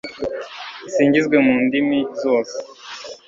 isingizwe 0.87 1.35
mu 1.45 1.53
ndimi 1.63 1.99
zose 2.21 2.57